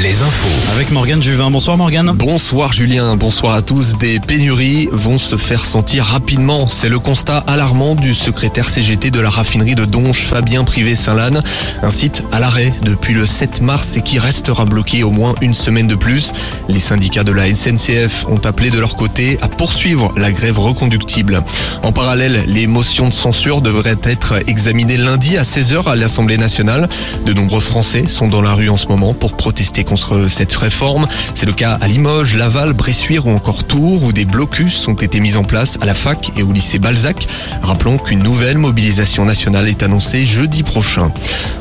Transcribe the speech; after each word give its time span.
les 0.00 0.22
infos. 0.22 0.72
Avec 0.72 0.90
Morgane 0.90 1.22
Juvin. 1.22 1.50
Bonsoir 1.50 1.76
Morgane. 1.76 2.12
Bonsoir 2.14 2.72
Julien, 2.72 3.16
bonsoir 3.16 3.54
à 3.54 3.62
tous. 3.62 3.98
Des 3.98 4.18
pénuries 4.18 4.88
vont 4.92 5.18
se 5.18 5.36
faire 5.36 5.64
sentir 5.64 6.04
rapidement. 6.04 6.68
C'est 6.68 6.88
le 6.88 6.98
constat 6.98 7.38
alarmant 7.46 7.94
du 7.94 8.14
secrétaire 8.14 8.68
CGT 8.68 9.10
de 9.10 9.20
la 9.20 9.30
raffinerie 9.30 9.74
de 9.74 9.84
Donge, 9.84 10.18
Fabien 10.18 10.64
Privé-Saint-Lanne. 10.64 11.42
Un 11.82 11.90
site 11.90 12.22
à 12.32 12.40
l'arrêt 12.40 12.72
depuis 12.82 13.14
le 13.14 13.26
7 13.26 13.60
mars 13.60 13.96
et 13.96 14.02
qui 14.02 14.18
restera 14.18 14.64
bloqué 14.64 15.02
au 15.02 15.10
moins 15.10 15.34
une 15.42 15.54
semaine 15.54 15.86
de 15.86 15.96
plus. 15.96 16.32
Les 16.68 16.80
syndicats 16.80 17.24
de 17.24 17.32
la 17.32 17.54
SNCF 17.54 18.26
ont 18.28 18.40
appelé 18.44 18.70
de 18.70 18.78
leur 18.78 18.96
côté 18.96 19.38
à 19.42 19.48
poursuivre 19.48 20.12
la 20.16 20.32
grève 20.32 20.58
reconductible. 20.58 21.42
En 21.82 21.92
parallèle, 21.92 22.44
les 22.46 22.66
motions 22.66 23.08
de 23.08 23.14
censure 23.14 23.60
devraient 23.60 23.98
être 24.04 24.42
examinées 24.48 24.96
lundi 24.96 25.36
à 25.36 25.42
16h 25.42 25.90
à 25.90 25.96
l'Assemblée 25.96 26.38
nationale. 26.38 26.88
De 27.26 27.32
nombreux 27.32 27.60
Français 27.60 28.04
sont 28.08 28.28
dans 28.28 28.42
la 28.42 28.54
rue 28.54 28.70
en 28.70 28.76
ce 28.76 28.86
moment 28.86 29.14
pour 29.14 29.36
protester 29.36 29.69
contre 29.78 30.28
cette 30.28 30.52
réforme. 30.52 31.06
C'est 31.34 31.46
le 31.46 31.52
cas 31.52 31.78
à 31.80 31.86
Limoges, 31.86 32.34
Laval, 32.34 32.72
Bressuire 32.72 33.26
ou 33.26 33.30
encore 33.30 33.64
Tours 33.64 34.02
où 34.02 34.12
des 34.12 34.24
blocus 34.24 34.88
ont 34.88 34.94
été 34.94 35.20
mis 35.20 35.36
en 35.36 35.44
place 35.44 35.78
à 35.80 35.86
la 35.86 35.94
fac 35.94 36.32
et 36.36 36.42
au 36.42 36.52
lycée 36.52 36.78
Balzac. 36.78 37.28
Rappelons 37.62 37.96
qu'une 37.96 38.22
nouvelle 38.22 38.58
mobilisation 38.58 39.24
nationale 39.24 39.68
est 39.68 39.82
annoncée 39.82 40.26
jeudi 40.26 40.62
prochain. 40.62 41.12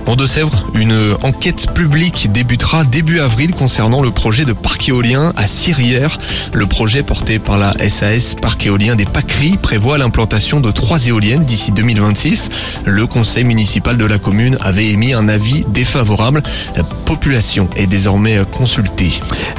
En 0.07 0.15
Deux-Sèvres, 0.15 0.71
une 0.73 1.15
enquête 1.21 1.71
publique 1.73 2.31
débutera 2.31 2.83
début 2.83 3.19
avril 3.19 3.51
concernant 3.51 4.01
le 4.01 4.11
projet 4.11 4.43
de 4.43 4.53
parc 4.53 4.89
éolien 4.89 5.33
à 5.37 5.45
Sirière. 5.45 6.17
Le 6.53 6.65
projet 6.65 7.03
porté 7.03 7.37
par 7.37 7.57
la 7.57 7.73
SAS 7.89 8.35
Parc 8.35 8.65
éolien 8.65 8.95
des 8.95 9.05
Pâqueries 9.05 9.57
prévoit 9.57 9.97
l'implantation 9.97 10.59
de 10.59 10.71
trois 10.71 11.05
éoliennes 11.07 11.45
d'ici 11.45 11.71
2026. 11.71 12.49
Le 12.85 13.05
conseil 13.05 13.43
municipal 13.43 13.97
de 13.97 14.05
la 14.05 14.17
commune 14.17 14.57
avait 14.61 14.87
émis 14.87 15.13
un 15.13 15.27
avis 15.27 15.63
défavorable. 15.69 16.41
La 16.75 16.83
population 16.83 17.69
est 17.75 17.85
désormais 17.85 17.98
consultée. 18.51 19.11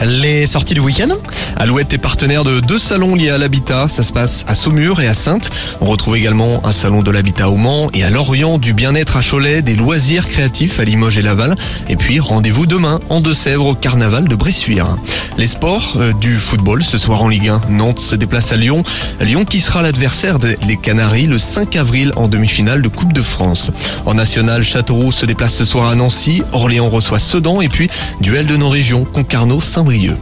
Les 0.04 0.46
sorties 0.46 0.74
du 0.74 0.80
week-end 0.80 1.08
Alouette 1.56 1.92
est 1.92 1.98
partenaire 1.98 2.42
de 2.44 2.60
deux 2.60 2.78
salons 2.78 3.14
liés 3.14 3.30
à 3.30 3.38
l'habitat. 3.38 3.88
Ça 3.88 4.02
se 4.02 4.12
passe 4.12 4.44
à 4.48 4.54
Saumur 4.54 5.00
et 5.00 5.08
à 5.08 5.14
Sainte. 5.14 5.50
On 5.80 5.86
retrouve 5.86 6.16
également 6.16 6.66
un 6.66 6.72
salon 6.72 7.02
de 7.02 7.10
l'habitat 7.10 7.50
au 7.50 7.56
Mans 7.56 7.90
et 7.92 8.02
à 8.02 8.10
Lorient, 8.10 8.58
du 8.58 8.72
bien-être 8.72 9.16
à 9.16 9.22
Cholet, 9.22 9.62
des 9.62 9.74
loisirs 9.74 10.26
créatifs 10.26 10.80
à 10.80 10.84
Limoges 10.84 11.18
et 11.18 11.22
Laval. 11.22 11.56
Et 11.88 11.96
puis 11.96 12.18
rendez-vous 12.18 12.66
demain 12.66 12.98
en 13.10 13.20
Deux-Sèvres 13.20 13.66
au 13.66 13.74
carnaval 13.74 14.26
de 14.26 14.34
Bressuire. 14.34 14.96
Les 15.36 15.46
sports, 15.46 15.94
euh, 15.96 16.12
du 16.12 16.36
football 16.36 16.82
ce 16.82 16.98
soir 16.98 17.22
en 17.22 17.28
Ligue 17.28 17.48
1. 17.48 17.62
Nantes 17.70 18.00
se 18.00 18.16
déplace 18.16 18.52
à 18.52 18.56
Lyon. 18.56 18.82
Lyon 19.20 19.44
qui 19.44 19.60
sera 19.60 19.82
l'adversaire 19.82 20.38
des 20.38 20.76
Canaries 20.76 21.26
le 21.26 21.38
5 21.38 21.76
avril 21.76 22.12
en 22.16 22.28
demi-finale 22.28 22.82
de 22.82 22.88
Coupe 22.88 23.12
de 23.12 23.22
France. 23.22 23.70
En 24.06 24.14
national, 24.14 24.64
Châteauroux 24.64 25.12
se 25.12 25.26
déplace 25.26 25.54
ce 25.54 25.64
soir 25.64 25.88
à 25.88 25.94
Nancy. 25.94 26.42
Orléans 26.52 26.88
reçoit 26.88 27.18
Sedan 27.18 27.60
et 27.60 27.68
puis 27.68 27.88
duel 28.20 28.46
de 28.46 28.56
nos 28.56 28.68
régions, 28.68 29.04
Concarneau-Saint-Brieuc. 29.04 30.16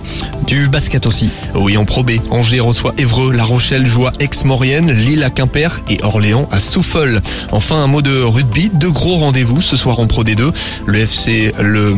Du 0.49 0.71
basket 0.71 1.05
aussi. 1.05 1.29
Oui, 1.55 1.77
en 1.77 1.85
Pro 1.85 2.03
B, 2.03 2.13
Angers 2.31 2.61
reçoit 2.61 2.95
Évreux, 2.97 3.33
La 3.35 3.45
Rochelle 3.45 3.85
joue 3.85 4.07
à 4.07 4.13
Aix-Maurienne, 4.19 4.91
Lille 4.91 5.23
à 5.23 5.29
Quimper 5.29 5.83
et 5.91 5.99
Orléans 6.03 6.49
à 6.51 6.59
Souffol. 6.59 7.21
Enfin, 7.53 7.77
un 7.77 7.87
mot 7.87 8.01
de 8.01 8.23
rugby, 8.23 8.71
deux 8.73 8.91
gros 8.91 9.17
rendez-vous 9.19 9.61
ce 9.61 9.77
soir 9.77 10.01
en 10.01 10.07
Pro 10.07 10.25
D2. 10.25 10.51
Le 10.87 10.99
FC, 11.01 11.53
le... 11.61 11.95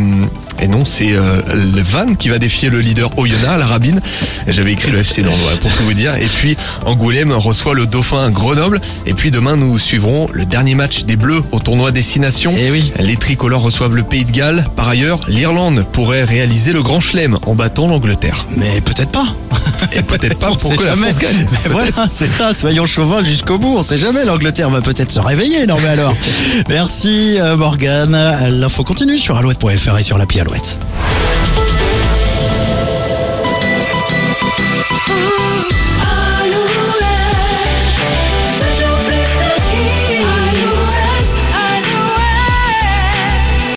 Et 0.62 0.66
non, 0.66 0.84
c'est 0.84 1.12
euh, 1.12 1.40
le 1.54 1.80
Van 1.80 2.14
qui 2.14 2.28
va 2.28 2.38
défier 2.38 2.70
le 2.70 2.80
leader 2.80 3.16
Oyonnax 3.18 3.46
à 3.46 3.56
la 3.56 3.66
Rabine. 3.66 4.00
J'avais 4.48 4.72
écrit 4.72 4.90
le 4.90 4.98
FC 4.98 5.22
dans 5.22 5.30
le 5.30 5.56
pour 5.58 5.72
tout 5.72 5.84
vous 5.84 5.94
dire. 5.94 6.16
Et 6.16 6.26
puis, 6.26 6.56
Angoulême 6.84 7.32
reçoit 7.32 7.74
le 7.74 7.86
Dauphin 7.86 8.30
Grenoble. 8.30 8.80
Et 9.06 9.14
puis, 9.14 9.30
demain, 9.30 9.56
nous 9.56 9.78
suivrons 9.78 10.28
le 10.32 10.44
dernier 10.44 10.74
match 10.74 11.04
des 11.04 11.16
Bleus 11.16 11.42
au 11.52 11.60
tournoi 11.60 11.92
Destination. 11.92 12.52
Eh 12.58 12.70
oui. 12.72 12.92
Les 12.98 13.16
tricolores 13.16 13.62
reçoivent 13.62 13.96
le 13.96 14.02
Pays 14.02 14.24
de 14.24 14.32
Galles. 14.32 14.66
Par 14.76 14.88
ailleurs, 14.88 15.20
l'Irlande 15.28 15.86
pourrait 15.92 16.24
réaliser 16.24 16.72
le 16.72 16.82
Grand 16.82 17.00
Chelem 17.00 17.38
en 17.46 17.54
battant 17.54 17.86
l'Angleterre. 17.86 18.39
Mais 18.56 18.80
peut-être 18.80 19.10
pas. 19.10 19.27
Et 19.92 20.02
peut-être 20.02 20.38
pas 20.38 20.50
pour 20.50 20.76
que 20.76 20.82
la 20.82 20.91
jamais. 20.91 21.12
France 21.12 21.19
gagne. 21.19 21.47
Mais 21.64 21.70
voilà, 21.70 21.91
c'est 22.10 22.26
ça, 22.26 22.54
soyons 22.54 22.87
chauvins 22.87 23.25
jusqu'au 23.25 23.59
bout. 23.59 23.76
On 23.76 23.82
sait 23.82 23.98
jamais, 23.98 24.25
l'Angleterre 24.25 24.70
va 24.70 24.81
peut-être 24.81 25.10
se 25.10 25.20
réveiller. 25.20 25.66
Non 25.66 25.76
mais 25.82 25.88
alors. 25.88 26.14
Merci 26.69 27.37
euh, 27.38 27.56
Morgane. 27.56 28.48
L'info 28.48 28.84
continue 28.84 29.19
sur 29.19 29.37
alouette.fr 29.37 29.98
et 29.98 30.03
sur 30.03 30.19
l'appli 30.19 30.41
Alouette. 30.41 30.78